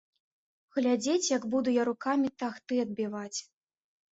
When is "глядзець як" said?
0.77-1.45